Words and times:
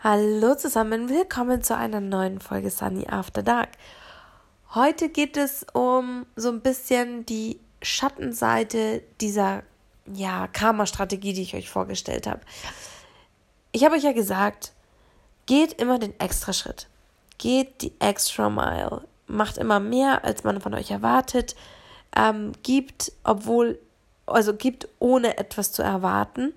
Hallo 0.00 0.54
zusammen, 0.54 1.08
willkommen 1.08 1.60
zu 1.60 1.76
einer 1.76 2.00
neuen 2.00 2.40
Folge 2.40 2.70
Sunny 2.70 3.08
After 3.08 3.42
Dark. 3.42 3.70
Heute 4.72 5.08
geht 5.08 5.36
es 5.36 5.66
um 5.72 6.24
so 6.36 6.50
ein 6.50 6.60
bisschen 6.60 7.26
die 7.26 7.58
Schattenseite 7.82 9.02
dieser 9.20 9.64
ja, 10.06 10.46
Karma-Strategie, 10.46 11.32
die 11.32 11.42
ich 11.42 11.56
euch 11.56 11.68
vorgestellt 11.68 12.28
habe. 12.28 12.38
Ich 13.72 13.84
habe 13.84 13.96
euch 13.96 14.04
ja 14.04 14.12
gesagt, 14.12 14.70
geht 15.46 15.72
immer 15.82 15.98
den 15.98 16.18
extra 16.20 16.52
Schritt. 16.52 16.86
Geht 17.38 17.82
die 17.82 17.92
extra 17.98 18.48
Mile. 18.48 19.02
Macht 19.26 19.58
immer 19.58 19.80
mehr, 19.80 20.24
als 20.24 20.44
man 20.44 20.60
von 20.60 20.74
euch 20.74 20.92
erwartet. 20.92 21.56
Ähm, 22.14 22.52
gibt, 22.62 23.10
obwohl, 23.24 23.80
also 24.26 24.54
gibt 24.54 24.86
ohne 25.00 25.38
etwas 25.38 25.72
zu 25.72 25.82
erwarten. 25.82 26.54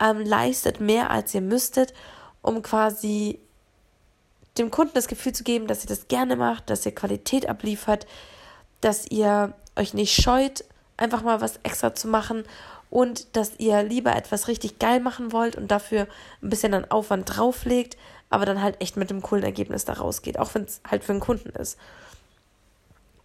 Ähm, 0.00 0.20
leistet 0.22 0.80
mehr, 0.80 1.10
als 1.10 1.34
ihr 1.34 1.42
müsstet 1.42 1.92
um 2.48 2.62
quasi 2.62 3.38
dem 4.56 4.70
Kunden 4.70 4.94
das 4.94 5.06
Gefühl 5.06 5.34
zu 5.34 5.44
geben, 5.44 5.66
dass 5.66 5.84
ihr 5.84 5.88
das 5.88 6.08
gerne 6.08 6.34
macht, 6.34 6.70
dass 6.70 6.86
ihr 6.86 6.94
Qualität 6.94 7.48
abliefert, 7.48 8.06
dass 8.80 9.06
ihr 9.06 9.52
euch 9.76 9.94
nicht 9.94 10.20
scheut, 10.20 10.64
einfach 10.96 11.22
mal 11.22 11.40
was 11.40 11.60
extra 11.62 11.94
zu 11.94 12.08
machen 12.08 12.44
und 12.90 13.36
dass 13.36 13.52
ihr 13.58 13.82
lieber 13.82 14.16
etwas 14.16 14.48
richtig 14.48 14.78
geil 14.78 14.98
machen 14.98 15.30
wollt 15.32 15.56
und 15.56 15.70
dafür 15.70 16.08
ein 16.42 16.48
bisschen 16.48 16.72
an 16.74 16.90
Aufwand 16.90 17.36
drauflegt, 17.36 17.96
aber 18.30 18.46
dann 18.46 18.62
halt 18.62 18.80
echt 18.80 18.96
mit 18.96 19.10
einem 19.10 19.22
coolen 19.22 19.44
Ergebnis 19.44 19.84
da 19.84 19.92
rausgeht, 19.92 20.38
auch 20.38 20.54
wenn 20.54 20.64
es 20.64 20.80
halt 20.90 21.04
für 21.04 21.12
einen 21.12 21.20
Kunden 21.20 21.50
ist. 21.50 21.78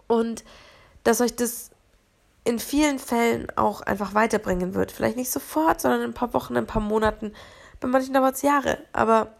Und 0.07 0.43
dass 1.05 1.21
euch 1.21 1.35
das 1.35 1.71
in 2.43 2.59
vielen 2.59 2.99
Fällen 2.99 3.47
auch 3.55 3.81
einfach 3.81 4.13
weiterbringen 4.13 4.73
wird. 4.73 4.91
Vielleicht 4.91 5.15
nicht 5.15 5.31
sofort, 5.31 5.79
sondern 5.79 6.01
in 6.01 6.09
ein 6.09 6.13
paar 6.13 6.33
Wochen, 6.33 6.53
in 6.53 6.57
ein 6.63 6.67
paar 6.67 6.81
Monaten, 6.81 7.33
bei 7.83 7.89
manchen 7.89 8.13
dauert 8.13 8.35
es 8.35 8.41
Jahre, 8.41 8.79
aber 8.93 9.33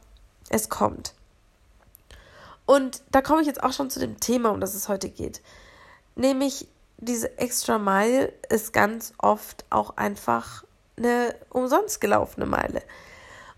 es 0.50 0.70
kommt. 0.70 1.14
Und 2.66 3.02
da 3.12 3.22
komme 3.22 3.42
ich 3.42 3.48
jetzt 3.48 3.64
auch 3.64 3.74
schon 3.74 3.90
zu 3.90 4.00
dem 4.00 4.20
Thema, 4.20 4.50
um 4.52 4.60
das 4.60 4.76
es 4.76 4.90
heute 4.90 5.10
geht. 5.10 5.42
Nämlich 6.16 6.68
diese 6.98 7.38
Extra 7.38 7.80
Mile 7.80 8.34
ist 8.50 8.74
ganz 8.74 9.14
oft 9.18 9.66
auch 9.70 9.98
einfach 9.98 10.64
eine 10.98 11.36
umsonst 11.50 12.02
gelaufene 12.02 12.46
Meile. 12.46 12.82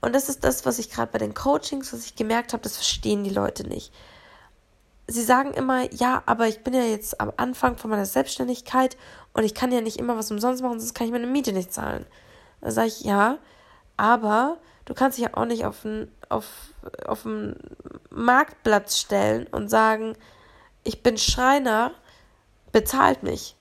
Und 0.01 0.13
das 0.13 0.29
ist 0.29 0.43
das, 0.43 0.65
was 0.65 0.77
ich 0.77 0.91
gerade 0.91 1.11
bei 1.11 1.17
den 1.17 1.33
Coachings, 1.33 1.91
was 1.91 2.05
ich 2.05 2.15
gemerkt 2.15 2.53
habe, 2.53 2.63
das 2.63 2.75
verstehen 2.75 3.23
die 3.23 3.31
Leute 3.31 3.67
nicht. 3.67 3.91
Sie 5.07 5.23
sagen 5.23 5.53
immer, 5.53 5.91
ja, 5.93 6.23
aber 6.25 6.47
ich 6.47 6.63
bin 6.63 6.73
ja 6.73 6.83
jetzt 6.83 7.19
am 7.19 7.31
Anfang 7.37 7.77
von 7.77 7.89
meiner 7.89 8.05
Selbstständigkeit 8.05 8.97
und 9.33 9.43
ich 9.43 9.55
kann 9.55 9.71
ja 9.71 9.81
nicht 9.81 9.97
immer 9.97 10.17
was 10.17 10.31
umsonst 10.31 10.61
machen, 10.61 10.79
sonst 10.79 10.93
kann 10.93 11.07
ich 11.07 11.13
meine 11.13 11.27
Miete 11.27 11.53
nicht 11.53 11.73
zahlen. 11.73 12.05
Da 12.61 12.71
sage 12.71 12.87
ich, 12.87 13.01
ja, 13.01 13.37
aber 13.97 14.57
du 14.85 14.93
kannst 14.93 15.17
dich 15.17 15.25
ja 15.25 15.33
auch 15.33 15.45
nicht 15.45 15.65
auf 15.65 15.85
einen 15.85 16.11
auf, 16.29 16.45
auf 17.05 17.27
Marktplatz 18.09 18.99
stellen 18.99 19.47
und 19.47 19.69
sagen, 19.69 20.15
ich 20.83 21.03
bin 21.03 21.17
Schreiner, 21.17 21.91
bezahlt 22.71 23.23
mich. 23.23 23.55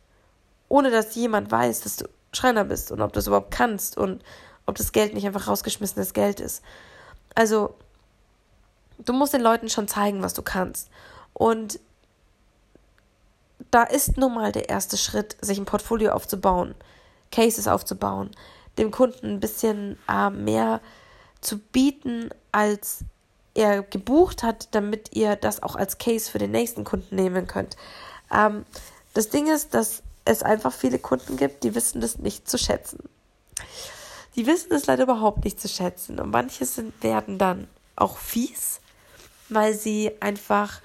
Ohne 0.68 0.90
dass 0.90 1.14
jemand 1.14 1.50
weiß, 1.50 1.82
dass 1.82 1.96
du 1.96 2.08
Schreiner 2.32 2.64
bist 2.64 2.90
und 2.90 3.00
ob 3.00 3.12
du 3.12 3.20
es 3.20 3.26
überhaupt 3.26 3.50
kannst 3.50 3.96
und 3.96 4.22
ob 4.66 4.76
das 4.76 4.92
Geld 4.92 5.14
nicht 5.14 5.26
einfach 5.26 5.46
rausgeschmissenes 5.46 6.14
Geld 6.14 6.40
ist. 6.40 6.62
Also, 7.34 7.74
du 8.98 9.12
musst 9.12 9.34
den 9.34 9.42
Leuten 9.42 9.68
schon 9.68 9.88
zeigen, 9.88 10.22
was 10.22 10.34
du 10.34 10.42
kannst. 10.42 10.88
Und 11.32 11.80
da 13.70 13.82
ist 13.82 14.16
nun 14.16 14.34
mal 14.34 14.52
der 14.52 14.68
erste 14.68 14.96
Schritt, 14.96 15.36
sich 15.40 15.58
ein 15.58 15.64
Portfolio 15.64 16.12
aufzubauen, 16.12 16.74
Cases 17.30 17.68
aufzubauen, 17.68 18.30
dem 18.78 18.90
Kunden 18.90 19.26
ein 19.26 19.40
bisschen 19.40 19.98
äh, 20.08 20.30
mehr 20.30 20.80
zu 21.44 21.58
bieten, 21.58 22.30
als 22.52 23.04
er 23.54 23.82
gebucht 23.82 24.42
hat, 24.42 24.68
damit 24.72 25.14
ihr 25.14 25.36
das 25.36 25.62
auch 25.62 25.76
als 25.76 25.98
Case 25.98 26.30
für 26.30 26.38
den 26.38 26.50
nächsten 26.50 26.84
Kunden 26.84 27.14
nehmen 27.14 27.46
könnt. 27.46 27.76
Ähm, 28.32 28.64
das 29.14 29.28
Ding 29.28 29.46
ist, 29.46 29.74
dass 29.74 30.02
es 30.24 30.42
einfach 30.42 30.72
viele 30.72 30.98
Kunden 30.98 31.36
gibt, 31.36 31.62
die 31.64 31.74
wissen 31.74 32.00
das 32.00 32.18
nicht 32.18 32.48
zu 32.48 32.58
schätzen. 32.58 32.98
Die 34.36 34.46
wissen 34.46 34.70
das 34.70 34.86
leider 34.86 35.04
überhaupt 35.04 35.44
nicht 35.44 35.60
zu 35.60 35.68
schätzen. 35.68 36.18
Und 36.18 36.30
manche 36.30 36.64
sind, 36.64 37.02
werden 37.02 37.38
dann 37.38 37.68
auch 37.94 38.16
fies, 38.16 38.80
weil 39.48 39.74
sie 39.74 40.10
einfach 40.20 40.80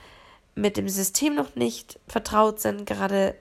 mit 0.53 0.77
dem 0.77 0.89
System 0.89 1.35
noch 1.35 1.55
nicht 1.55 1.99
vertraut 2.07 2.59
sind. 2.59 2.85
Gerade 2.85 3.35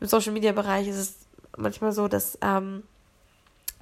im 0.00 0.06
Social 0.06 0.32
Media 0.32 0.52
Bereich 0.52 0.86
ist 0.86 0.96
es 0.96 1.14
manchmal 1.56 1.92
so, 1.92 2.06
dass 2.06 2.38
ähm, 2.42 2.84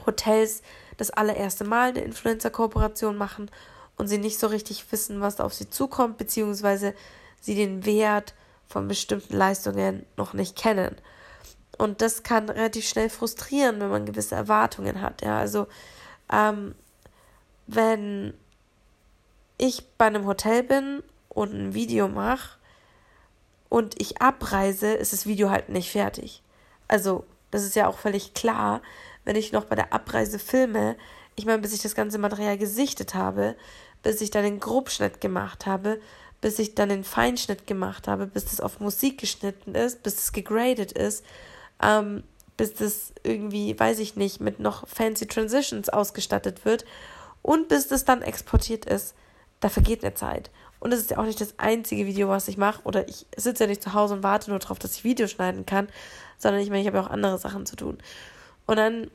Hotels 0.06 0.62
das 0.96 1.10
allererste 1.10 1.64
Mal 1.64 1.90
eine 1.90 2.00
Influencer-Kooperation 2.00 3.16
machen 3.16 3.50
und 3.96 4.08
sie 4.08 4.18
nicht 4.18 4.38
so 4.38 4.46
richtig 4.46 4.90
wissen, 4.92 5.20
was 5.20 5.40
auf 5.40 5.54
sie 5.54 5.70
zukommt, 5.70 6.18
beziehungsweise 6.18 6.94
sie 7.40 7.54
den 7.54 7.84
Wert 7.84 8.34
von 8.68 8.88
bestimmten 8.88 9.36
Leistungen 9.36 10.04
noch 10.16 10.32
nicht 10.32 10.56
kennen. 10.56 10.96
Und 11.78 12.00
das 12.00 12.22
kann 12.22 12.48
relativ 12.48 12.88
schnell 12.88 13.10
frustrieren, 13.10 13.80
wenn 13.80 13.90
man 13.90 14.06
gewisse 14.06 14.34
Erwartungen 14.34 15.02
hat. 15.02 15.22
Ja, 15.22 15.38
also 15.38 15.66
ähm, 16.32 16.74
wenn 17.66 18.34
ich 19.58 19.86
bei 19.98 20.06
einem 20.06 20.26
Hotel 20.26 20.62
bin 20.62 21.02
und 21.28 21.52
ein 21.52 21.74
Video 21.74 22.08
mache 22.08 22.58
und 23.68 24.00
ich 24.00 24.20
abreise, 24.20 24.94
ist 24.94 25.12
das 25.12 25.26
Video 25.26 25.50
halt 25.50 25.68
nicht 25.68 25.90
fertig. 25.90 26.42
Also 26.88 27.24
das 27.50 27.64
ist 27.64 27.76
ja 27.76 27.88
auch 27.88 27.98
völlig 27.98 28.34
klar, 28.34 28.80
wenn 29.26 29.36
ich 29.36 29.52
noch 29.52 29.66
bei 29.66 29.76
der 29.76 29.92
Abreise 29.92 30.38
filme, 30.38 30.96
ich 31.34 31.44
meine, 31.44 31.60
bis 31.60 31.74
ich 31.74 31.82
das 31.82 31.94
ganze 31.94 32.16
Material 32.16 32.56
gesichtet 32.56 33.14
habe, 33.14 33.56
bis 34.02 34.22
ich 34.22 34.30
dann 34.30 34.44
den 34.44 34.60
Grobschnitt 34.60 35.20
gemacht 35.20 35.66
habe, 35.66 36.00
bis 36.40 36.58
ich 36.58 36.74
dann 36.74 36.88
den 36.88 37.04
Feinschnitt 37.04 37.66
gemacht 37.66 38.08
habe, 38.08 38.26
bis 38.26 38.46
das 38.46 38.60
auf 38.60 38.80
Musik 38.80 39.18
geschnitten 39.18 39.74
ist, 39.74 40.02
bis 40.02 40.16
es 40.16 40.32
gegradet 40.32 40.92
ist, 40.92 41.24
ähm, 41.82 42.22
bis 42.56 42.72
das 42.74 43.12
irgendwie, 43.22 43.78
weiß 43.78 43.98
ich 43.98 44.16
nicht, 44.16 44.40
mit 44.40 44.60
noch 44.60 44.88
fancy 44.88 45.26
Transitions 45.26 45.90
ausgestattet 45.90 46.64
wird 46.64 46.86
und 47.42 47.68
bis 47.68 47.88
das 47.88 48.04
dann 48.04 48.22
exportiert 48.22 48.86
ist, 48.86 49.14
da 49.60 49.68
vergeht 49.68 50.04
eine 50.04 50.14
Zeit. 50.14 50.50
Und 50.78 50.92
das 50.92 51.00
ist 51.00 51.10
ja 51.10 51.18
auch 51.18 51.24
nicht 51.24 51.40
das 51.40 51.58
einzige 51.58 52.06
Video, 52.06 52.28
was 52.28 52.48
ich 52.48 52.58
mache. 52.58 52.82
Oder 52.84 53.08
ich 53.08 53.26
sitze 53.36 53.64
ja 53.64 53.68
nicht 53.68 53.82
zu 53.82 53.94
Hause 53.94 54.14
und 54.14 54.22
warte 54.22 54.50
nur 54.50 54.58
darauf, 54.58 54.78
dass 54.78 54.94
ich 54.94 55.04
Videos 55.04 55.30
schneiden 55.30 55.66
kann, 55.66 55.88
sondern 56.38 56.60
ich 56.60 56.68
meine, 56.68 56.82
ich 56.82 56.86
habe 56.86 56.98
ja 56.98 57.04
auch 57.04 57.10
andere 57.10 57.38
Sachen 57.38 57.66
zu 57.66 57.76
tun. 57.76 57.98
Und 58.66 58.76
dann 58.76 59.10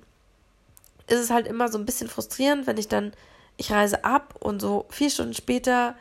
ist 1.08 1.20
es 1.20 1.30
halt 1.30 1.48
immer 1.48 1.70
so 1.70 1.78
ein 1.78 1.86
bisschen 1.86 2.08
frustrierend, 2.08 2.68
wenn 2.68 2.78
ich 2.78 2.88
dann, 2.88 3.14
ich 3.58 3.72
reise 3.72 4.04
ab 4.04 4.36
und 4.40 4.62
so 4.62 4.86
vier 4.90 5.10
Stunden 5.10 5.34
später 5.34 5.96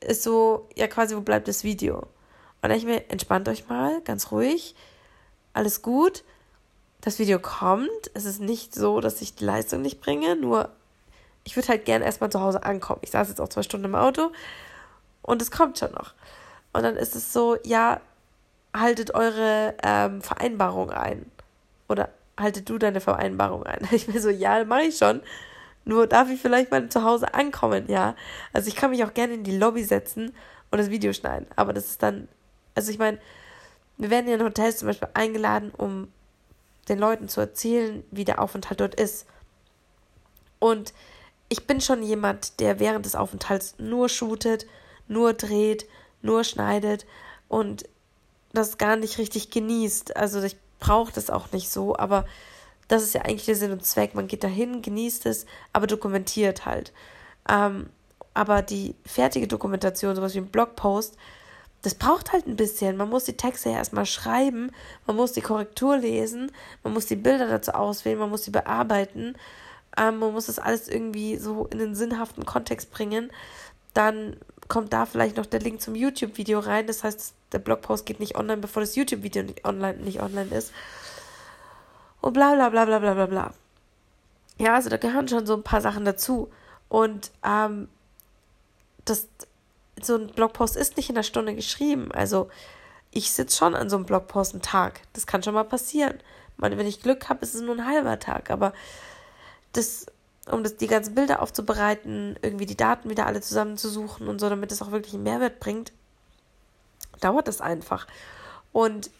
ist 0.00 0.22
so, 0.22 0.68
ja 0.74 0.86
quasi, 0.86 1.16
wo 1.16 1.20
bleibt 1.20 1.48
das 1.48 1.64
Video? 1.64 1.96
Und 2.62 2.70
dann 2.70 2.78
ich 2.78 2.84
mir, 2.84 3.10
entspannt 3.10 3.48
euch 3.48 3.68
mal, 3.68 4.00
ganz 4.02 4.30
ruhig, 4.30 4.74
alles 5.52 5.82
gut. 5.82 6.24
Das 7.00 7.18
Video 7.18 7.38
kommt. 7.38 7.90
Es 8.14 8.24
ist 8.24 8.40
nicht 8.40 8.74
so, 8.74 9.00
dass 9.00 9.20
ich 9.20 9.34
die 9.34 9.44
Leistung 9.44 9.82
nicht 9.82 10.00
bringe, 10.00 10.36
nur 10.36 10.70
ich 11.44 11.56
würde 11.56 11.68
halt 11.68 11.84
gerne 11.84 12.06
erstmal 12.06 12.30
zu 12.30 12.40
Hause 12.40 12.64
ankommen. 12.64 13.00
Ich 13.02 13.10
saß 13.10 13.28
jetzt 13.28 13.40
auch 13.40 13.48
zwei 13.48 13.62
Stunden 13.62 13.84
im 13.84 13.94
Auto 13.94 14.32
und 15.22 15.42
es 15.42 15.50
kommt 15.50 15.78
schon 15.78 15.92
noch. 15.92 16.14
Und 16.72 16.82
dann 16.82 16.96
ist 16.96 17.14
es 17.14 17.32
so, 17.32 17.58
ja, 17.64 18.00
haltet 18.74 19.14
eure 19.14 19.74
ähm, 19.82 20.22
Vereinbarung 20.22 20.90
ein. 20.90 21.30
Oder 21.88 22.08
haltet 22.38 22.68
du 22.68 22.78
deine 22.78 23.00
Vereinbarung 23.00 23.64
ein? 23.64 23.86
Ich 23.92 24.06
bin 24.06 24.20
so, 24.20 24.30
ja, 24.30 24.64
mache 24.64 24.82
ich 24.82 24.98
schon. 24.98 25.20
Nur 25.84 26.06
darf 26.06 26.30
ich 26.30 26.40
vielleicht 26.40 26.70
mal 26.70 26.88
zu 26.88 27.02
Hause 27.04 27.34
ankommen, 27.34 27.84
ja. 27.88 28.16
Also 28.52 28.68
ich 28.68 28.76
kann 28.76 28.90
mich 28.90 29.04
auch 29.04 29.14
gerne 29.14 29.34
in 29.34 29.44
die 29.44 29.56
Lobby 29.56 29.84
setzen 29.84 30.34
und 30.70 30.78
das 30.78 30.90
Video 30.90 31.12
schneiden. 31.12 31.46
Aber 31.56 31.72
das 31.72 31.86
ist 31.86 32.02
dann, 32.02 32.28
also 32.74 32.90
ich 32.90 32.98
meine, 32.98 33.18
wir 33.98 34.10
werden 34.10 34.28
ja 34.28 34.34
in 34.34 34.42
Hotels 34.42 34.78
zum 34.78 34.88
Beispiel 34.88 35.08
eingeladen, 35.14 35.72
um 35.76 36.08
den 36.88 36.98
Leuten 36.98 37.28
zu 37.28 37.40
erzählen, 37.40 38.02
wie 38.10 38.24
der 38.24 38.40
Aufenthalt 38.40 38.80
dort 38.80 38.94
ist. 38.94 39.26
Und 40.58 40.94
ich 41.48 41.66
bin 41.66 41.80
schon 41.80 42.02
jemand, 42.02 42.60
der 42.60 42.80
während 42.80 43.04
des 43.04 43.14
Aufenthalts 43.14 43.76
nur 43.78 44.08
shootet, 44.08 44.66
nur 45.06 45.34
dreht, 45.34 45.86
nur 46.22 46.44
schneidet 46.44 47.06
und 47.48 47.84
das 48.52 48.78
gar 48.78 48.96
nicht 48.96 49.18
richtig 49.18 49.50
genießt. 49.50 50.16
Also 50.16 50.42
ich 50.42 50.56
brauche 50.84 51.12
das 51.12 51.30
auch 51.30 51.50
nicht 51.52 51.70
so, 51.70 51.96
aber 51.96 52.26
das 52.88 53.02
ist 53.02 53.14
ja 53.14 53.22
eigentlich 53.22 53.46
der 53.46 53.56
Sinn 53.56 53.72
und 53.72 53.86
Zweck. 53.86 54.14
Man 54.14 54.26
geht 54.26 54.44
dahin, 54.44 54.82
genießt 54.82 55.24
es, 55.26 55.46
aber 55.72 55.86
dokumentiert 55.86 56.66
halt. 56.66 56.92
Ähm, 57.48 57.88
aber 58.34 58.60
die 58.60 58.94
fertige 59.06 59.48
Dokumentation, 59.48 60.14
sowas 60.14 60.34
wie 60.34 60.38
ein 60.38 60.50
Blogpost, 60.50 61.16
das 61.80 61.94
braucht 61.94 62.32
halt 62.32 62.46
ein 62.46 62.56
bisschen. 62.56 62.98
Man 62.98 63.08
muss 63.08 63.24
die 63.24 63.36
Texte 63.36 63.70
ja 63.70 63.76
erstmal 63.76 64.04
schreiben, 64.04 64.70
man 65.06 65.16
muss 65.16 65.32
die 65.32 65.40
Korrektur 65.40 65.96
lesen, 65.96 66.52
man 66.82 66.92
muss 66.92 67.06
die 67.06 67.16
Bilder 67.16 67.48
dazu 67.48 67.72
auswählen, 67.72 68.18
man 68.18 68.30
muss 68.30 68.44
sie 68.44 68.50
bearbeiten, 68.50 69.36
ähm, 69.96 70.18
man 70.18 70.32
muss 70.32 70.46
das 70.46 70.58
alles 70.58 70.88
irgendwie 70.88 71.38
so 71.38 71.66
in 71.66 71.78
den 71.78 71.94
sinnhaften 71.94 72.44
Kontext 72.44 72.90
bringen. 72.90 73.30
Dann 73.94 74.36
kommt 74.68 74.92
da 74.92 75.06
vielleicht 75.06 75.36
noch 75.36 75.46
der 75.46 75.60
Link 75.60 75.80
zum 75.80 75.94
YouTube-Video 75.94 76.58
rein. 76.58 76.86
Das 76.86 77.04
heißt, 77.04 77.34
der 77.52 77.58
Blogpost 77.58 78.06
geht 78.06 78.20
nicht 78.20 78.36
online, 78.36 78.60
bevor 78.60 78.80
das 78.80 78.96
YouTube-Video 78.96 79.42
nicht 79.42 79.64
online, 79.64 79.98
nicht 79.98 80.20
online 80.20 80.54
ist. 80.54 80.72
Und 82.20 82.32
bla 82.32 82.54
bla 82.54 82.70
bla 82.70 82.84
bla 82.84 82.98
bla 82.98 83.14
bla 83.14 83.26
bla. 83.26 83.54
Ja, 84.58 84.74
also 84.74 84.88
da 84.88 84.96
gehören 84.96 85.28
schon 85.28 85.46
so 85.46 85.54
ein 85.54 85.62
paar 85.62 85.80
Sachen 85.80 86.04
dazu. 86.04 86.50
Und 86.88 87.30
ähm, 87.44 87.88
das, 89.04 89.28
so 90.00 90.16
ein 90.16 90.28
Blogpost 90.28 90.76
ist 90.76 90.96
nicht 90.96 91.10
in 91.10 91.16
einer 91.16 91.22
Stunde 91.22 91.54
geschrieben. 91.54 92.12
Also 92.12 92.48
ich 93.10 93.32
sitze 93.32 93.56
schon 93.56 93.74
an 93.74 93.90
so 93.90 93.96
einem 93.96 94.06
Blogpost 94.06 94.52
einen 94.52 94.62
Tag. 94.62 95.00
Das 95.12 95.26
kann 95.26 95.42
schon 95.42 95.54
mal 95.54 95.64
passieren. 95.64 96.18
meine, 96.56 96.78
wenn 96.78 96.86
ich 96.86 97.02
Glück 97.02 97.28
habe, 97.28 97.44
ist 97.44 97.54
es 97.54 97.60
nur 97.60 97.76
ein 97.76 97.86
halber 97.86 98.18
Tag. 98.18 98.50
Aber 98.50 98.72
das, 99.72 100.06
um 100.50 100.62
das, 100.62 100.76
die 100.76 100.86
ganzen 100.86 101.14
Bilder 101.14 101.40
aufzubereiten, 101.40 102.36
irgendwie 102.42 102.66
die 102.66 102.76
Daten 102.76 103.08
wieder 103.10 103.26
alle 103.26 103.40
zusammenzusuchen 103.40 104.28
und 104.28 104.40
so, 104.40 104.48
damit 104.48 104.72
es 104.72 104.82
auch 104.82 104.90
wirklich 104.90 105.14
einen 105.14 105.22
Mehrwert 105.22 105.60
bringt, 105.60 105.92
dauert 107.20 107.48
das 107.48 107.60
einfach. 107.60 108.06
Und 108.72 109.10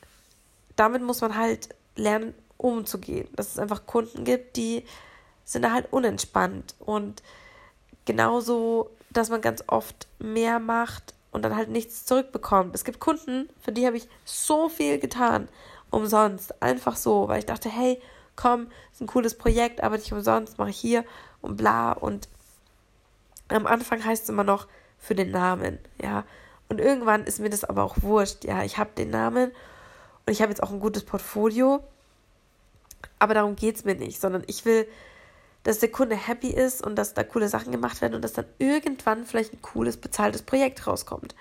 damit 0.76 1.02
muss 1.02 1.20
man 1.20 1.36
halt 1.36 1.68
lernen, 1.96 2.34
umzugehen. 2.56 3.28
Dass 3.36 3.52
es 3.52 3.58
einfach 3.58 3.86
Kunden 3.86 4.24
gibt, 4.24 4.56
die 4.56 4.84
sind 5.44 5.70
halt 5.70 5.92
unentspannt. 5.92 6.74
Und 6.78 7.22
genauso, 8.04 8.90
dass 9.10 9.30
man 9.30 9.40
ganz 9.40 9.64
oft 9.66 10.06
mehr 10.18 10.58
macht 10.58 11.14
und 11.30 11.42
dann 11.42 11.56
halt 11.56 11.68
nichts 11.68 12.04
zurückbekommt. 12.04 12.74
Es 12.74 12.84
gibt 12.84 13.00
Kunden, 13.00 13.48
für 13.60 13.72
die 13.72 13.86
habe 13.86 13.96
ich 13.96 14.08
so 14.24 14.68
viel 14.68 14.98
getan, 14.98 15.48
umsonst, 15.90 16.62
einfach 16.62 16.96
so, 16.96 17.28
weil 17.28 17.40
ich 17.40 17.46
dachte, 17.46 17.68
hey, 17.68 18.00
komm, 18.36 18.68
ist 18.92 19.00
ein 19.00 19.06
cooles 19.06 19.36
Projekt, 19.36 19.82
arbeite 19.82 20.02
ich 20.04 20.12
umsonst, 20.12 20.58
mache 20.58 20.70
ich 20.70 20.76
hier 20.76 21.04
und 21.40 21.56
bla. 21.56 21.92
Und 21.92 22.28
am 23.48 23.66
Anfang 23.66 24.04
heißt 24.04 24.24
es 24.24 24.28
immer 24.28 24.44
noch 24.44 24.66
für 24.98 25.14
den 25.14 25.30
Namen, 25.30 25.78
ja. 26.02 26.24
Und 26.68 26.80
irgendwann 26.80 27.24
ist 27.24 27.40
mir 27.40 27.50
das 27.50 27.64
aber 27.64 27.84
auch 27.84 27.96
wurscht, 28.00 28.44
ja. 28.44 28.62
Ich 28.64 28.78
habe 28.78 28.90
den 28.96 29.10
Namen 29.10 29.50
und 30.26 30.32
ich 30.32 30.40
habe 30.40 30.50
jetzt 30.50 30.62
auch 30.62 30.70
ein 30.70 30.80
gutes 30.80 31.04
Portfolio, 31.04 31.84
aber 33.18 33.34
darum 33.34 33.56
geht 33.56 33.76
es 33.76 33.84
mir 33.84 33.94
nicht, 33.94 34.20
sondern 34.20 34.44
ich 34.46 34.64
will, 34.64 34.86
dass 35.62 35.78
der 35.78 35.90
Kunde 35.90 36.16
happy 36.16 36.48
ist 36.48 36.84
und 36.84 36.96
dass 36.96 37.14
da 37.14 37.24
coole 37.24 37.48
Sachen 37.48 37.72
gemacht 37.72 38.00
werden 38.02 38.14
und 38.14 38.22
dass 38.22 38.34
dann 38.34 38.46
irgendwann 38.58 39.24
vielleicht 39.24 39.52
ein 39.54 39.62
cooles, 39.62 39.96
bezahltes 39.96 40.42
Projekt 40.42 40.86
rauskommt. 40.86 41.34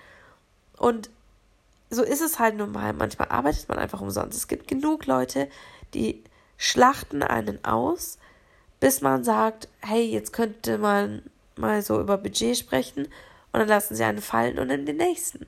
Und 0.78 1.10
so 1.90 2.02
ist 2.02 2.22
es 2.22 2.38
halt 2.38 2.56
normal. 2.56 2.94
Manchmal 2.94 3.28
arbeitet 3.28 3.68
man 3.68 3.78
einfach 3.78 4.00
umsonst. 4.00 4.36
Es 4.36 4.48
gibt 4.48 4.66
genug 4.66 5.06
Leute, 5.06 5.48
die 5.92 6.24
schlachten 6.56 7.22
einen 7.22 7.64
aus, 7.64 8.18
bis 8.80 9.00
man 9.00 9.24
sagt, 9.24 9.68
hey, 9.80 10.04
jetzt 10.04 10.32
könnte 10.32 10.78
man 10.78 11.22
mal 11.56 11.82
so 11.82 12.00
über 12.00 12.18
Budget 12.18 12.56
sprechen 12.56 13.04
und 13.52 13.60
dann 13.60 13.68
lassen 13.68 13.94
sie 13.94 14.04
einen 14.04 14.20
fallen 14.20 14.58
und 14.58 14.70
in 14.70 14.86
den 14.86 14.96
nächsten. 14.96 15.46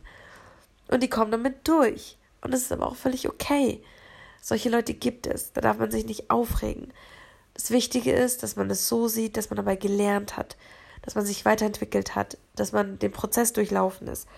Und 0.88 1.02
die 1.02 1.10
kommen 1.10 1.32
damit 1.32 1.66
durch. 1.66 2.16
Und 2.40 2.54
das 2.54 2.62
ist 2.62 2.72
aber 2.72 2.86
auch 2.86 2.96
völlig 2.96 3.28
okay. 3.28 3.82
Solche 4.40 4.68
Leute 4.68 4.94
gibt 4.94 5.26
es. 5.26 5.52
Da 5.52 5.60
darf 5.60 5.78
man 5.78 5.90
sich 5.90 6.06
nicht 6.06 6.30
aufregen. 6.30 6.92
Das 7.54 7.70
Wichtige 7.70 8.12
ist, 8.12 8.42
dass 8.42 8.54
man 8.54 8.70
es 8.70 8.86
so 8.86 9.08
sieht, 9.08 9.36
dass 9.36 9.50
man 9.50 9.56
dabei 9.56 9.76
gelernt 9.76 10.36
hat, 10.36 10.56
dass 11.02 11.14
man 11.14 11.26
sich 11.26 11.44
weiterentwickelt 11.44 12.14
hat, 12.14 12.38
dass 12.54 12.70
man 12.70 12.98
den 12.98 13.10
Prozess 13.12 13.52
durchlaufen 13.52 14.06
ist. 14.06 14.28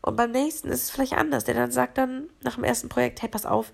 Und 0.00 0.16
beim 0.16 0.30
nächsten 0.30 0.68
ist 0.68 0.84
es 0.84 0.90
vielleicht 0.90 1.14
anders. 1.14 1.44
Der 1.44 1.54
dann 1.54 1.72
sagt 1.72 1.98
dann 1.98 2.30
nach 2.40 2.54
dem 2.54 2.64
ersten 2.64 2.88
Projekt, 2.88 3.20
hey, 3.20 3.28
pass 3.28 3.44
auf, 3.44 3.72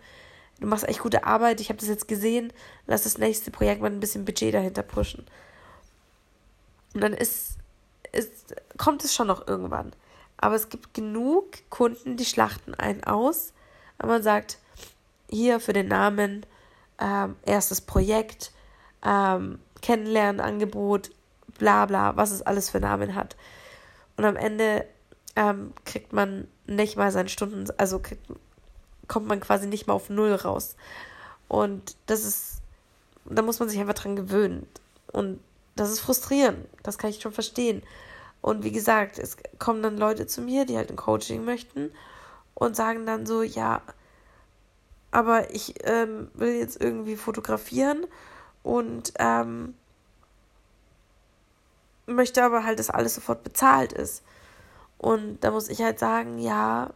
du 0.61 0.67
machst 0.67 0.89
echt 0.89 1.01
gute 1.01 1.25
Arbeit, 1.25 1.61
ich 1.61 1.69
habe 1.69 1.79
das 1.79 1.89
jetzt 1.89 2.09
gesehen, 2.09 2.53
lass 2.87 3.05
das 3.05 3.19
nächste 3.19 3.51
Projekt 3.51 3.83
mal 3.83 3.91
ein 3.91 4.01
bisschen 4.01 4.25
Budget 4.25 4.55
dahinter 4.55 4.83
pushen. 4.83 5.27
Und 6.95 7.01
dann 7.01 7.13
ist, 7.13 7.59
ist, 8.13 8.55
kommt 8.79 9.05
es 9.05 9.15
schon 9.15 9.27
noch 9.27 9.47
irgendwann. 9.47 9.93
Aber 10.37 10.55
es 10.55 10.69
gibt 10.69 10.95
genug 10.95 11.47
Kunden, 11.71 12.17
die 12.17 12.25
schlachten 12.25 12.75
einen 12.75 13.05
aus, 13.05 13.53
wenn 13.99 14.09
man 14.09 14.23
sagt, 14.23 14.59
hier 15.31 15.61
für 15.61 15.73
den 15.73 15.89
Namen, 15.89 16.47
ähm, 17.01 17.37
erstes 17.45 17.81
Projekt, 17.81 18.53
ähm, 19.05 19.59
Kennenlernangebot, 19.83 21.11
bla 21.59 21.87
bla, 21.87 22.17
was 22.17 22.31
es 22.31 22.43
alles 22.43 22.71
für 22.71 22.81
Namen 22.81 23.15
hat. 23.15 23.37
Und 24.17 24.25
am 24.25 24.37
Ende 24.37 24.87
ähm, 25.37 25.73
kriegt 25.85 26.13
man 26.13 26.47
nicht 26.67 26.97
mal 26.97 27.11
seine 27.11 27.29
Stunden, 27.29 27.67
also 27.77 27.99
kriegt, 27.99 28.27
kommt 29.09 29.27
man 29.27 29.41
quasi 29.41 29.67
nicht 29.67 29.87
mal 29.87 29.95
auf 29.95 30.11
Null 30.11 30.35
raus. 30.35 30.77
Und 31.49 31.97
das 32.07 32.25
ist, 32.25 32.63
da 33.25 33.43
muss 33.43 33.61
man 33.61 33.69
sich 33.69 33.79
einfach 33.79 33.95
dran 33.95 34.17
gewöhnen. 34.17 34.67
Und 35.13 35.41
das 35.77 35.91
ist 35.91 36.01
frustrierend, 36.01 36.67
das 36.83 36.99
kann 36.99 37.11
ich 37.11 37.21
schon 37.21 37.33
verstehen. 37.33 37.83
Und 38.41 38.63
wie 38.63 38.73
gesagt, 38.73 39.19
es 39.19 39.37
kommen 39.59 39.83
dann 39.83 39.97
Leute 39.97 40.27
zu 40.27 40.41
mir, 40.41 40.67
die 40.67 40.77
halt 40.77 40.91
ein 40.91 40.97
Coaching 40.97 41.45
möchten 41.45 41.91
und 42.55 42.77
sagen 42.77 43.07
dann 43.07 43.27
so, 43.27 43.43
ja, 43.43 43.83
aber 45.11 45.55
ich 45.55 45.75
ähm, 45.85 46.29
will 46.35 46.55
jetzt 46.55 46.81
irgendwie 46.81 47.17
fotografieren 47.17 48.07
und 48.63 49.13
ähm, 49.19 49.75
möchte 52.07 52.43
aber 52.43 52.65
halt, 52.65 52.79
dass 52.79 52.91
alles 52.91 53.15
sofort 53.15 53.45
bezahlt 53.45 53.93
ist. 53.93 54.23
Und 54.99 55.41
da 55.41 55.51
muss 55.51 55.69
ich 55.69 55.83
halt 55.83 55.99
sagen, 55.99 56.39
ja, 56.39 56.91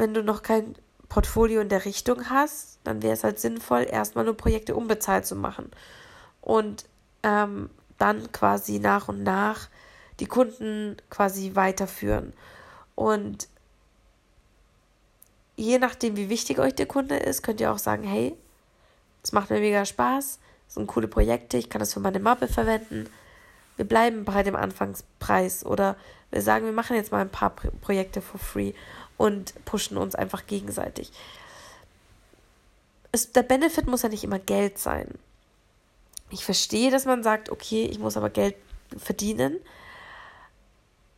wenn 0.00 0.14
du 0.14 0.24
noch 0.24 0.42
kein 0.42 0.74
Portfolio 1.10 1.60
in 1.60 1.68
der 1.68 1.84
Richtung 1.84 2.30
hast, 2.30 2.78
dann 2.84 3.02
wäre 3.02 3.12
es 3.12 3.22
halt 3.22 3.38
sinnvoll, 3.38 3.86
erstmal 3.88 4.24
nur 4.24 4.36
Projekte 4.36 4.74
unbezahlt 4.74 5.26
zu 5.26 5.36
machen. 5.36 5.70
Und 6.40 6.86
ähm, 7.22 7.68
dann 7.98 8.32
quasi 8.32 8.78
nach 8.78 9.08
und 9.08 9.22
nach 9.22 9.68
die 10.18 10.26
Kunden 10.26 10.96
quasi 11.10 11.52
weiterführen. 11.54 12.32
Und 12.94 13.48
je 15.56 15.78
nachdem, 15.78 16.16
wie 16.16 16.30
wichtig 16.30 16.58
euch 16.58 16.74
der 16.74 16.86
Kunde 16.86 17.16
ist, 17.16 17.42
könnt 17.42 17.60
ihr 17.60 17.70
auch 17.70 17.78
sagen, 17.78 18.04
hey, 18.04 18.34
es 19.22 19.32
macht 19.32 19.50
mir 19.50 19.60
mega 19.60 19.84
Spaß, 19.84 20.38
das 20.66 20.74
sind 20.74 20.86
coole 20.86 21.08
Projekte, 21.08 21.58
ich 21.58 21.68
kann 21.68 21.80
das 21.80 21.92
für 21.92 22.00
meine 22.00 22.20
Mappe 22.20 22.48
verwenden. 22.48 23.06
Wir 23.76 23.84
bleiben 23.86 24.24
bei 24.24 24.42
dem 24.42 24.56
Anfangspreis 24.56 25.64
oder 25.64 25.96
wir 26.30 26.42
sagen, 26.42 26.64
wir 26.64 26.72
machen 26.72 26.96
jetzt 26.96 27.12
mal 27.12 27.20
ein 27.20 27.30
paar 27.30 27.50
Projekte 27.50 28.22
for 28.22 28.38
free 28.38 28.72
und 29.20 29.52
pushen 29.66 29.98
uns 29.98 30.14
einfach 30.14 30.46
gegenseitig. 30.46 31.12
Es, 33.12 33.32
der 33.32 33.42
Benefit 33.42 33.86
muss 33.86 34.00
ja 34.00 34.08
nicht 34.08 34.24
immer 34.24 34.38
Geld 34.38 34.78
sein. 34.78 35.08
Ich 36.30 36.42
verstehe, 36.42 36.90
dass 36.90 37.04
man 37.04 37.22
sagt, 37.22 37.50
okay, 37.50 37.84
ich 37.84 37.98
muss 37.98 38.16
aber 38.16 38.30
Geld 38.30 38.56
verdienen, 38.96 39.58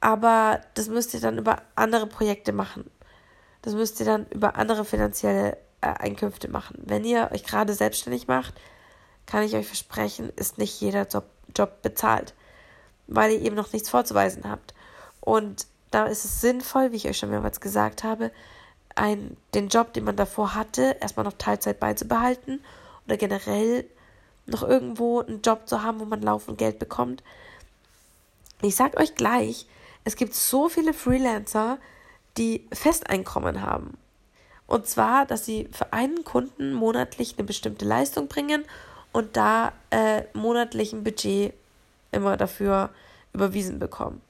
aber 0.01 0.63
das 0.75 0.89
müsst 0.89 1.15
ihr 1.15 1.21
dann 1.21 1.39
über 1.39 1.63
andere 1.77 2.09
Projekte 2.09 2.53
machen. 2.53 2.91
Das 3.63 3.75
müsst 3.75 4.01
ihr 4.01 4.07
dann 4.07 4.27
über 4.31 4.57
andere 4.57 4.85
finanzielle 4.85 5.57
äh, 5.81 5.87
Einkünfte 5.87 6.49
machen. 6.49 6.79
Wenn 6.85 7.05
ihr 7.05 7.31
euch 7.33 7.45
gerade 7.45 7.73
selbstständig 7.73 8.27
macht, 8.27 8.55
kann 9.27 9.45
ich 9.45 9.55
euch 9.55 9.69
versprechen, 9.69 10.33
ist 10.35 10.59
nicht 10.59 10.81
jeder 10.81 11.07
Job, 11.07 11.27
Job 11.57 11.83
bezahlt, 11.83 12.35
weil 13.07 13.31
ihr 13.31 13.43
eben 13.43 13.55
noch 13.55 13.73
nichts 13.73 13.91
vorzuweisen 13.91 14.51
habt. 14.51 14.75
Und 15.21 15.69
da 15.93 16.07
ist 16.07 16.25
es 16.25 16.41
sinnvoll, 16.41 16.93
wie 16.93 16.97
ich 16.97 17.09
euch 17.09 17.19
schon 17.19 17.31
mehrmals 17.31 17.61
gesagt 17.61 18.03
habe, 18.03 18.31
ein, 18.95 19.37
den 19.55 19.69
Job, 19.69 19.93
den 19.93 20.05
man 20.05 20.17
davor 20.17 20.55
hatte, 20.55 20.97
erstmal 21.01 21.25
noch 21.25 21.35
Teilzeit 21.35 21.81
beizubehalten 21.81 22.63
oder 23.07 23.17
generell 23.17 23.87
noch 24.47 24.63
irgendwo 24.63 25.21
einen 25.21 25.43
Job 25.43 25.69
zu 25.69 25.83
haben, 25.83 26.01
wo 26.01 26.05
man 26.05 26.23
laufend 26.23 26.59
Geld 26.59 26.79
bekommt. 26.79 27.23
Ich 28.61 28.77
sag 28.77 28.99
euch 28.99 29.15
gleich, 29.15 29.67
es 30.05 30.17
gibt 30.17 30.35
so 30.35 30.69
viele 30.69 30.93
Freelancer, 30.93 31.79
die 32.37 32.67
Festeinkommen 32.73 33.63
haben. 33.63 33.97
Und 34.67 34.87
zwar, 34.87 35.27
dass 35.27 35.45
sie 35.45 35.69
für 35.73 35.93
einen 35.93 36.25
Kunden 36.25 36.73
monatlich 36.73 37.35
eine 37.37 37.47
bestimmte 37.47 37.85
Leistung 37.85 38.29
bringen 38.29 38.65
und 39.13 39.37
da 39.37 39.73
äh, 39.91 40.23
monatlich 40.33 40.93
ein 40.93 41.05
Budget 41.05 41.53
immer 42.11 42.37
dafür 42.37 42.91
überwiesen 43.33 43.79
bekommen. 43.79 44.21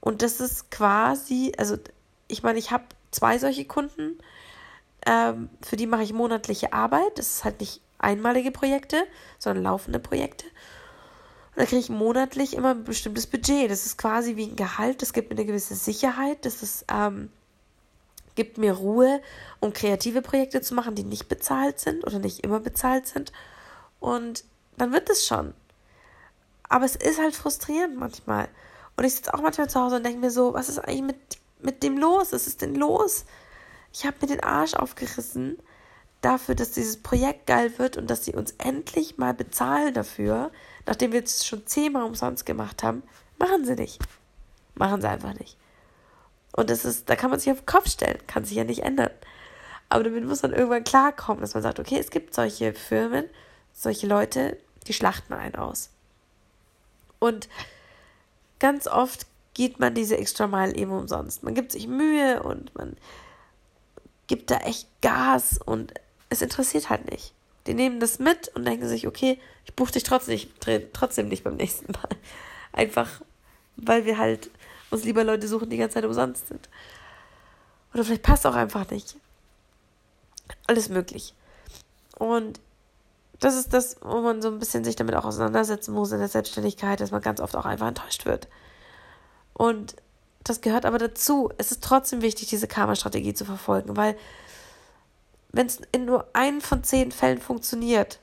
Und 0.00 0.22
das 0.22 0.40
ist 0.40 0.70
quasi, 0.70 1.52
also 1.58 1.76
ich 2.28 2.42
meine, 2.42 2.58
ich 2.58 2.70
habe 2.70 2.84
zwei 3.10 3.38
solche 3.38 3.64
Kunden, 3.64 4.18
ähm, 5.06 5.50
für 5.62 5.76
die 5.76 5.86
mache 5.86 6.02
ich 6.02 6.12
monatliche 6.12 6.72
Arbeit. 6.72 7.18
Das 7.18 7.28
ist 7.28 7.44
halt 7.44 7.60
nicht 7.60 7.80
einmalige 7.98 8.50
Projekte, 8.50 9.04
sondern 9.38 9.64
laufende 9.64 9.98
Projekte. 9.98 10.46
Und 10.46 11.58
da 11.58 11.64
kriege 11.64 11.80
ich 11.80 11.90
monatlich 11.90 12.54
immer 12.54 12.70
ein 12.70 12.84
bestimmtes 12.84 13.26
Budget. 13.26 13.70
Das 13.70 13.86
ist 13.86 13.98
quasi 13.98 14.36
wie 14.36 14.46
ein 14.46 14.56
Gehalt. 14.56 15.02
Das 15.02 15.12
gibt 15.12 15.30
mir 15.30 15.36
eine 15.36 15.46
gewisse 15.46 15.74
Sicherheit. 15.74 16.44
Das 16.44 16.62
ist 16.62 16.84
ähm, 16.90 17.30
gibt 18.34 18.58
mir 18.58 18.72
Ruhe, 18.72 19.20
um 19.60 19.72
kreative 19.72 20.22
Projekte 20.22 20.60
zu 20.60 20.74
machen, 20.74 20.94
die 20.94 21.02
nicht 21.02 21.28
bezahlt 21.28 21.78
sind 21.78 22.06
oder 22.06 22.18
nicht 22.18 22.40
immer 22.40 22.60
bezahlt 22.60 23.06
sind. 23.06 23.32
Und 23.98 24.44
dann 24.78 24.92
wird 24.92 25.10
es 25.10 25.26
schon. 25.26 25.52
Aber 26.68 26.84
es 26.84 26.96
ist 26.96 27.20
halt 27.20 27.34
frustrierend 27.34 27.98
manchmal. 27.98 28.48
Und 29.00 29.06
ich 29.06 29.14
sitze 29.14 29.32
auch 29.32 29.40
manchmal 29.40 29.70
zu 29.70 29.80
Hause 29.80 29.96
und 29.96 30.04
denke 30.04 30.18
mir 30.18 30.30
so, 30.30 30.52
was 30.52 30.68
ist 30.68 30.78
eigentlich 30.78 31.00
mit, 31.00 31.16
mit 31.62 31.82
dem 31.82 31.96
los? 31.96 32.34
Was 32.34 32.46
ist 32.46 32.60
denn 32.60 32.74
los? 32.74 33.24
Ich 33.94 34.04
habe 34.04 34.18
mir 34.20 34.26
den 34.26 34.42
Arsch 34.42 34.74
aufgerissen 34.74 35.56
dafür, 36.20 36.54
dass 36.54 36.72
dieses 36.72 36.98
Projekt 36.98 37.46
geil 37.46 37.78
wird 37.78 37.96
und 37.96 38.10
dass 38.10 38.26
sie 38.26 38.34
uns 38.34 38.50
endlich 38.58 39.16
mal 39.16 39.32
bezahlen 39.32 39.94
dafür, 39.94 40.50
nachdem 40.84 41.12
wir 41.12 41.24
es 41.24 41.46
schon 41.46 41.66
zehnmal 41.66 42.02
umsonst 42.02 42.44
gemacht 42.44 42.82
haben. 42.82 43.02
Machen 43.38 43.64
sie 43.64 43.74
nicht. 43.74 44.02
Machen 44.74 45.00
sie 45.00 45.08
einfach 45.08 45.32
nicht. 45.32 45.56
Und 46.52 46.68
das 46.68 46.84
ist, 46.84 47.08
da 47.08 47.16
kann 47.16 47.30
man 47.30 47.40
sich 47.40 47.50
auf 47.50 47.60
den 47.60 47.66
Kopf 47.66 47.88
stellen, 47.88 48.18
kann 48.26 48.44
sich 48.44 48.58
ja 48.58 48.64
nicht 48.64 48.82
ändern. 48.82 49.12
Aber 49.88 50.04
damit 50.04 50.26
muss 50.26 50.42
man 50.42 50.52
irgendwann 50.52 50.84
klarkommen, 50.84 51.40
dass 51.40 51.54
man 51.54 51.62
sagt, 51.62 51.80
okay, 51.80 51.96
es 51.98 52.10
gibt 52.10 52.34
solche 52.34 52.74
Firmen, 52.74 53.24
solche 53.72 54.06
Leute, 54.06 54.58
die 54.88 54.92
schlachten 54.92 55.32
einen 55.32 55.54
aus. 55.54 55.88
Und 57.18 57.48
ganz 58.60 58.86
oft 58.86 59.26
geht 59.54 59.80
man 59.80 59.94
diese 59.94 60.16
extra 60.16 60.46
Mile 60.46 60.74
eben 60.74 60.92
umsonst. 60.92 61.42
Man 61.42 61.54
gibt 61.54 61.72
sich 61.72 61.88
Mühe 61.88 62.42
und 62.42 62.74
man 62.76 62.96
gibt 64.28 64.50
da 64.50 64.58
echt 64.58 64.86
Gas 65.02 65.58
und 65.64 65.92
es 66.28 66.40
interessiert 66.40 66.88
halt 66.88 67.10
nicht. 67.10 67.34
Die 67.66 67.74
nehmen 67.74 68.00
das 68.00 68.18
mit 68.18 68.48
und 68.54 68.64
denken 68.64 68.88
sich, 68.88 69.06
okay, 69.06 69.38
ich 69.64 69.74
buche 69.74 69.92
dich 69.92 70.04
trotzdem 70.04 70.34
nicht, 70.34 70.50
trotzdem 70.92 71.28
nicht 71.28 71.44
beim 71.44 71.56
nächsten 71.56 71.92
Mal. 71.92 72.08
Einfach, 72.72 73.20
weil 73.76 74.04
wir 74.04 74.18
halt 74.18 74.50
uns 74.90 75.04
lieber 75.04 75.24
Leute 75.24 75.48
suchen, 75.48 75.68
die 75.68 75.76
die 75.76 75.80
ganze 75.80 75.94
Zeit 75.94 76.04
umsonst 76.04 76.48
sind. 76.48 76.68
Oder 77.92 78.04
vielleicht 78.04 78.22
passt 78.22 78.46
auch 78.46 78.54
einfach 78.54 78.88
nicht. 78.90 79.16
Alles 80.66 80.88
möglich. 80.88 81.34
Und 82.16 82.60
das 83.40 83.56
ist 83.56 83.72
das, 83.72 83.96
wo 84.02 84.20
man 84.20 84.42
so 84.42 84.48
ein 84.48 84.58
bisschen 84.58 84.84
sich 84.84 84.96
damit 84.96 85.14
auch 85.14 85.24
auseinandersetzen 85.24 85.94
muss 85.94 86.12
in 86.12 86.18
der 86.18 86.28
Selbstständigkeit, 86.28 87.00
dass 87.00 87.10
man 87.10 87.22
ganz 87.22 87.40
oft 87.40 87.56
auch 87.56 87.64
einfach 87.64 87.88
enttäuscht 87.88 88.26
wird. 88.26 88.48
Und 89.54 89.96
das 90.44 90.60
gehört 90.60 90.84
aber 90.84 90.98
dazu. 90.98 91.50
Es 91.58 91.72
ist 91.72 91.82
trotzdem 91.82 92.22
wichtig, 92.22 92.48
diese 92.48 92.68
Karma-Strategie 92.68 93.34
zu 93.34 93.44
verfolgen, 93.44 93.96
weil 93.96 94.16
wenn 95.52 95.66
es 95.66 95.80
in 95.92 96.04
nur 96.04 96.28
einem 96.34 96.60
von 96.60 96.84
zehn 96.84 97.12
Fällen 97.12 97.40
funktioniert, 97.40 98.20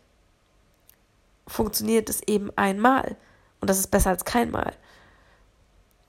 funktioniert 1.47 2.09
es 2.09 2.21
eben 2.23 2.51
einmal. 2.55 3.15
Und 3.59 3.69
das 3.69 3.79
ist 3.79 3.91
besser 3.91 4.11
als 4.11 4.23
keinmal. 4.23 4.73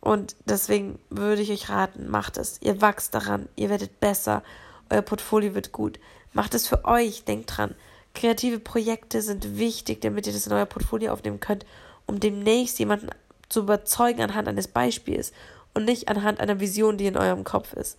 Und 0.00 0.36
deswegen 0.44 0.98
würde 1.10 1.42
ich 1.42 1.50
euch 1.50 1.70
raten, 1.70 2.08
macht 2.08 2.36
es. 2.36 2.60
Ihr 2.60 2.80
wachst 2.80 3.14
daran, 3.14 3.48
ihr 3.56 3.68
werdet 3.70 4.00
besser, 4.00 4.42
euer 4.90 5.02
Portfolio 5.02 5.54
wird 5.54 5.72
gut. 5.72 5.98
Macht 6.32 6.54
es 6.54 6.66
für 6.66 6.84
euch, 6.84 7.24
denkt 7.24 7.56
dran. 7.56 7.74
Kreative 8.18 8.58
Projekte 8.58 9.22
sind 9.22 9.58
wichtig, 9.58 10.00
damit 10.00 10.26
ihr 10.26 10.32
das 10.32 10.48
in 10.48 10.52
euer 10.52 10.66
Portfolio 10.66 11.12
aufnehmen 11.12 11.38
könnt, 11.38 11.64
um 12.04 12.18
demnächst 12.18 12.80
jemanden 12.80 13.10
zu 13.48 13.60
überzeugen 13.60 14.22
anhand 14.22 14.48
eines 14.48 14.66
Beispiels 14.66 15.32
und 15.72 15.84
nicht 15.84 16.08
anhand 16.08 16.40
einer 16.40 16.58
Vision, 16.58 16.98
die 16.98 17.06
in 17.06 17.16
eurem 17.16 17.44
Kopf 17.44 17.74
ist. 17.74 17.96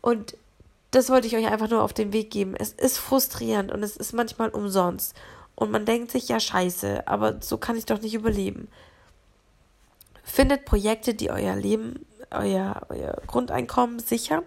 Und 0.00 0.36
das 0.90 1.10
wollte 1.10 1.28
ich 1.28 1.36
euch 1.36 1.46
einfach 1.46 1.70
nur 1.70 1.84
auf 1.84 1.92
den 1.92 2.12
Weg 2.12 2.32
geben. 2.32 2.56
Es 2.58 2.72
ist 2.72 2.98
frustrierend 2.98 3.70
und 3.70 3.84
es 3.84 3.96
ist 3.96 4.14
manchmal 4.14 4.48
umsonst. 4.48 5.14
Und 5.54 5.70
man 5.70 5.86
denkt 5.86 6.10
sich, 6.10 6.28
ja, 6.28 6.40
scheiße, 6.40 7.06
aber 7.06 7.40
so 7.40 7.56
kann 7.56 7.76
ich 7.76 7.86
doch 7.86 8.00
nicht 8.00 8.14
überleben. 8.14 8.66
Findet 10.24 10.64
Projekte, 10.64 11.14
die 11.14 11.30
euer 11.30 11.54
Leben, 11.54 12.04
euer, 12.32 12.82
euer 12.88 13.22
Grundeinkommen 13.28 14.00
sichern 14.00 14.42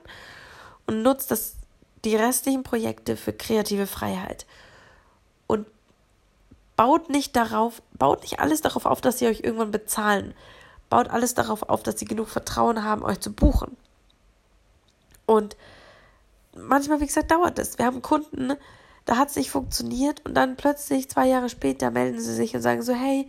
und 0.87 1.03
nutzt 1.03 1.31
das, 1.31 1.55
die 2.07 2.15
restlichen 2.15 2.63
Projekte 2.63 3.17
für 3.17 3.33
kreative 3.33 3.85
Freiheit. 3.85 4.45
Und 5.45 5.67
baut 6.77 7.09
nicht 7.09 7.35
darauf, 7.35 7.81
baut 7.93 8.21
nicht 8.21 8.39
alles 8.39 8.61
darauf 8.61 8.85
auf, 8.85 9.01
dass 9.01 9.19
sie 9.19 9.27
euch 9.27 9.41
irgendwann 9.41 9.71
bezahlen. 9.71 10.33
Baut 10.89 11.09
alles 11.09 11.33
darauf 11.33 11.63
auf, 11.63 11.83
dass 11.83 11.99
sie 11.99 12.05
genug 12.05 12.29
Vertrauen 12.29 12.83
haben, 12.83 13.03
euch 13.03 13.19
zu 13.19 13.33
buchen. 13.33 13.75
Und 15.25 15.57
manchmal, 16.55 17.01
wie 17.01 17.07
gesagt, 17.07 17.29
dauert 17.29 17.59
es. 17.59 17.77
Wir 17.77 17.85
haben 17.85 18.01
Kunden, 18.01 18.53
da 19.03 19.17
hat 19.17 19.29
es 19.29 19.35
nicht 19.35 19.51
funktioniert 19.51 20.25
und 20.25 20.33
dann 20.33 20.55
plötzlich 20.55 21.09
zwei 21.09 21.27
Jahre 21.27 21.49
später 21.49 21.91
melden 21.91 22.21
sie 22.21 22.33
sich 22.33 22.55
und 22.55 22.61
sagen 22.61 22.83
so, 22.83 22.93
hey, 22.93 23.27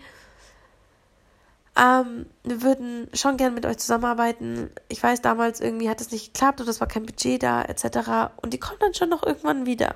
ähm, 1.78 2.26
wir 2.42 2.62
würden 2.62 3.08
schon 3.14 3.36
gern 3.36 3.54
mit 3.54 3.64
euch 3.64 3.78
zusammenarbeiten. 3.78 4.70
Ich 4.88 5.02
weiß, 5.02 5.22
damals 5.22 5.60
irgendwie 5.60 5.88
hat 5.88 6.00
es 6.00 6.10
nicht 6.10 6.34
geklappt 6.34 6.60
oder 6.60 6.70
es 6.70 6.80
war 6.80 6.88
kein 6.88 7.06
Budget 7.06 7.42
da, 7.42 7.62
etc. 7.62 8.32
Und 8.42 8.52
die 8.52 8.58
kommen 8.58 8.80
dann 8.80 8.94
schon 8.94 9.08
noch 9.08 9.22
irgendwann 9.22 9.64
wieder. 9.64 9.94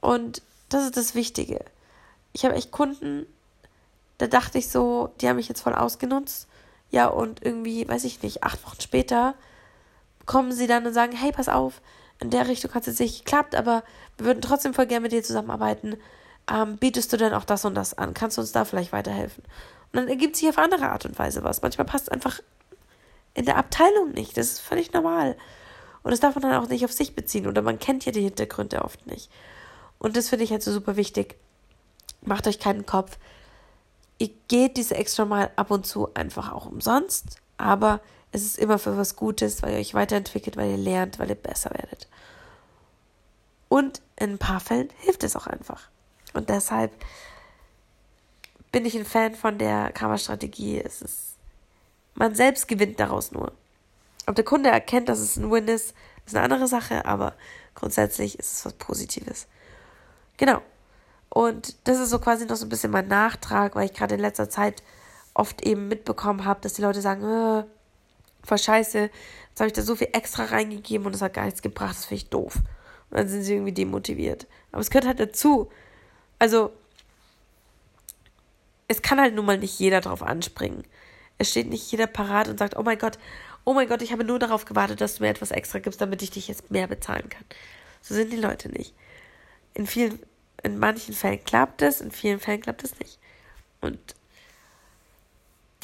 Und 0.00 0.42
das 0.70 0.84
ist 0.84 0.96
das 0.96 1.14
Wichtige. 1.14 1.64
Ich 2.32 2.44
habe 2.44 2.54
echt 2.54 2.70
Kunden, 2.70 3.26
da 4.18 4.26
dachte 4.26 4.58
ich 4.58 4.70
so, 4.70 5.12
die 5.20 5.28
haben 5.28 5.36
mich 5.36 5.48
jetzt 5.48 5.60
voll 5.60 5.74
ausgenutzt. 5.74 6.48
Ja, 6.90 7.08
und 7.08 7.44
irgendwie, 7.44 7.86
weiß 7.86 8.04
ich 8.04 8.22
nicht, 8.22 8.42
acht 8.42 8.64
Wochen 8.64 8.80
später 8.80 9.34
kommen 10.26 10.52
sie 10.52 10.66
dann 10.66 10.86
und 10.86 10.94
sagen, 10.94 11.12
hey, 11.12 11.32
pass 11.32 11.48
auf, 11.48 11.82
in 12.20 12.30
der 12.30 12.48
Richtung 12.48 12.72
hat 12.74 12.82
es 12.82 12.98
jetzt 12.98 13.00
nicht 13.00 13.24
geklappt, 13.24 13.54
aber 13.54 13.82
wir 14.16 14.26
würden 14.26 14.42
trotzdem 14.42 14.74
voll 14.74 14.86
gerne 14.86 15.02
mit 15.02 15.12
dir 15.12 15.22
zusammenarbeiten. 15.22 15.96
Ähm, 16.50 16.78
bietest 16.78 17.12
du 17.12 17.16
denn 17.16 17.34
auch 17.34 17.44
das 17.44 17.64
und 17.64 17.74
das 17.74 17.96
an? 17.96 18.14
Kannst 18.14 18.36
du 18.36 18.40
uns 18.40 18.52
da 18.52 18.64
vielleicht 18.64 18.92
weiterhelfen? 18.92 19.44
Und 19.92 19.98
dann 19.98 20.08
ergibt 20.08 20.36
sich 20.36 20.48
auf 20.48 20.58
andere 20.58 20.90
Art 20.90 21.04
und 21.04 21.18
Weise 21.18 21.42
was. 21.42 21.62
Manchmal 21.62 21.86
passt 21.86 22.04
es 22.04 22.10
einfach 22.10 22.40
in 23.34 23.44
der 23.44 23.56
Abteilung 23.56 24.12
nicht. 24.12 24.36
Das 24.36 24.46
ist 24.46 24.60
völlig 24.60 24.92
normal. 24.92 25.36
Und 26.02 26.12
das 26.12 26.20
darf 26.20 26.34
man 26.34 26.42
dann 26.42 26.62
auch 26.62 26.68
nicht 26.68 26.84
auf 26.84 26.92
sich 26.92 27.14
beziehen. 27.14 27.46
Oder 27.46 27.62
man 27.62 27.78
kennt 27.78 28.04
ja 28.04 28.12
die 28.12 28.22
Hintergründe 28.22 28.82
oft 28.82 29.06
nicht. 29.06 29.30
Und 29.98 30.16
das 30.16 30.28
finde 30.28 30.44
ich 30.44 30.52
halt 30.52 30.62
so 30.62 30.72
super 30.72 30.96
wichtig. 30.96 31.36
Macht 32.22 32.46
euch 32.46 32.58
keinen 32.58 32.86
Kopf. 32.86 33.18
Ihr 34.18 34.30
geht 34.48 34.76
diese 34.76 34.94
extra 34.94 35.24
Mal 35.24 35.50
ab 35.56 35.70
und 35.70 35.86
zu 35.86 36.14
einfach 36.14 36.52
auch 36.52 36.66
umsonst. 36.66 37.36
Aber 37.56 38.00
es 38.32 38.42
ist 38.42 38.58
immer 38.58 38.78
für 38.78 38.96
was 38.96 39.16
Gutes, 39.16 39.62
weil 39.62 39.72
ihr 39.72 39.78
euch 39.78 39.94
weiterentwickelt, 39.94 40.56
weil 40.56 40.70
ihr 40.70 40.76
lernt, 40.76 41.18
weil 41.18 41.28
ihr 41.28 41.34
besser 41.34 41.70
werdet. 41.70 42.08
Und 43.68 44.00
in 44.16 44.30
ein 44.30 44.38
paar 44.38 44.60
Fällen 44.60 44.88
hilft 44.98 45.24
es 45.24 45.36
auch 45.36 45.46
einfach. 45.46 45.88
Und 46.32 46.48
deshalb 46.48 46.92
bin 48.72 48.84
ich 48.84 48.96
ein 48.96 49.04
Fan 49.04 49.34
von 49.34 49.58
der 49.58 49.92
Karma-Strategie. 49.92 50.80
Es 50.80 51.02
ist, 51.02 51.36
man 52.14 52.34
selbst 52.34 52.68
gewinnt 52.68 53.00
daraus 53.00 53.32
nur. 53.32 53.52
Ob 54.26 54.34
der 54.34 54.44
Kunde 54.44 54.70
erkennt, 54.70 55.08
dass 55.08 55.18
es 55.18 55.36
ein 55.36 55.50
Win 55.50 55.68
ist, 55.68 55.94
ist 56.26 56.36
eine 56.36 56.44
andere 56.44 56.68
Sache, 56.68 57.04
aber 57.04 57.34
grundsätzlich 57.74 58.38
ist 58.38 58.52
es 58.52 58.64
was 58.64 58.74
Positives. 58.74 59.46
Genau. 60.36 60.62
Und 61.28 61.76
das 61.84 61.98
ist 61.98 62.10
so 62.10 62.18
quasi 62.18 62.46
noch 62.46 62.56
so 62.56 62.66
ein 62.66 62.68
bisschen 62.68 62.90
mein 62.90 63.08
Nachtrag, 63.08 63.74
weil 63.74 63.86
ich 63.86 63.94
gerade 63.94 64.14
in 64.16 64.20
letzter 64.20 64.50
Zeit 64.50 64.82
oft 65.34 65.62
eben 65.62 65.88
mitbekommen 65.88 66.44
habe, 66.44 66.60
dass 66.60 66.74
die 66.74 66.82
Leute 66.82 67.00
sagen, 67.00 67.22
äh, 67.24 67.64
voll 68.44 68.58
scheiße, 68.58 69.10
jetzt 69.48 69.60
habe 69.60 69.68
ich 69.68 69.72
da 69.72 69.82
so 69.82 69.94
viel 69.94 70.08
extra 70.12 70.44
reingegeben 70.44 71.06
und 71.06 71.14
es 71.14 71.22
hat 71.22 71.34
gar 71.34 71.44
nichts 71.44 71.62
gebracht, 71.62 71.96
das 71.96 72.06
finde 72.06 72.24
ich 72.24 72.30
doof. 72.30 72.56
Und 73.10 73.18
dann 73.18 73.28
sind 73.28 73.42
sie 73.42 73.54
irgendwie 73.54 73.72
demotiviert. 73.72 74.46
Aber 74.72 74.80
es 74.80 74.90
gehört 74.90 75.06
halt 75.06 75.20
dazu. 75.20 75.70
Also, 76.38 76.72
es 78.90 79.02
kann 79.02 79.20
halt 79.20 79.36
nun 79.36 79.46
mal 79.46 79.56
nicht 79.56 79.78
jeder 79.78 80.00
drauf 80.00 80.20
anspringen. 80.20 80.82
Es 81.38 81.50
steht 81.50 81.68
nicht 81.68 81.92
jeder 81.92 82.08
parat 82.08 82.48
und 82.48 82.58
sagt, 82.58 82.76
oh 82.76 82.82
mein 82.82 82.98
Gott, 82.98 83.20
oh 83.64 83.72
mein 83.72 83.86
Gott, 83.86 84.02
ich 84.02 84.10
habe 84.10 84.24
nur 84.24 84.40
darauf 84.40 84.64
gewartet, 84.64 85.00
dass 85.00 85.14
du 85.14 85.22
mir 85.22 85.28
etwas 85.28 85.52
extra 85.52 85.78
gibst, 85.78 86.00
damit 86.00 86.22
ich 86.22 86.32
dich 86.32 86.48
jetzt 86.48 86.72
mehr 86.72 86.88
bezahlen 86.88 87.28
kann. 87.28 87.44
So 88.02 88.16
sind 88.16 88.32
die 88.32 88.36
Leute 88.36 88.68
nicht. 88.68 88.92
In 89.74 89.86
vielen, 89.86 90.18
in 90.64 90.76
manchen 90.76 91.14
Fällen 91.14 91.44
klappt 91.44 91.82
es, 91.82 92.00
in 92.00 92.10
vielen 92.10 92.40
Fällen 92.40 92.62
klappt 92.62 92.82
es 92.82 92.98
nicht. 92.98 93.20
Und 93.80 94.00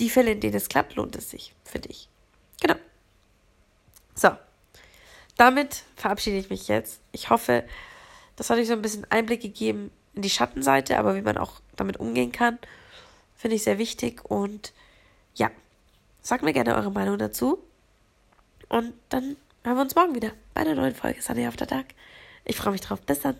die 0.01 0.11
Fälle, 0.11 0.33
in 0.33 0.41
denen 0.41 0.57
es 0.57 0.69
klappt, 0.69 0.97
lohnt 0.97 1.15
es 1.15 1.31
sich 1.31 1.55
für 1.65 1.79
dich. 1.79 2.09
Genau. 2.61 2.75
So. 4.17 4.31
Damit 5.37 5.85
verabschiede 5.95 6.39
ich 6.39 6.51
mich 6.51 6.67
jetzt. 6.67 7.01
Ich 7.13 7.31
hoffe, 7.31 7.63
das 8.35 8.51
hat 8.51 8.59
euch 8.59 8.67
so 8.67 8.73
ein 8.73 8.83
bisschen 8.83 9.09
Einblick 9.13 9.43
gegeben 9.43 9.93
in 10.17 10.23
die 10.23 10.31
Schattenseite, 10.31 10.99
aber 10.99 11.15
wie 11.15 11.23
man 11.23 11.39
auch 11.39 11.61
damit 11.77 11.99
umgehen 11.99 12.33
kann, 12.33 12.59
finde 13.37 13.57
ich 13.57 13.65
sehr 13.65 13.79
wichtig. 13.79 14.25
Und 14.25 14.73
ja, 15.35 15.51
sagt 16.21 16.43
mir 16.43 16.53
gerne 16.53 16.75
eure 16.75 16.91
Meinung 16.91 17.19
dazu. 17.19 17.59
Und 18.69 18.95
dann 19.09 19.37
hören 19.63 19.77
wir 19.77 19.83
uns 19.83 19.95
morgen 19.95 20.15
wieder 20.15 20.33
bei 20.55 20.63
einer 20.63 20.75
neuen 20.75 20.95
Folge 20.95 21.23
Sunday 21.23 21.47
After 21.47 21.67
Dark. 21.67 21.87
Ich 22.45 22.57
freue 22.57 22.73
mich 22.73 22.81
drauf. 22.81 23.01
Bis 23.03 23.21
dann. 23.21 23.37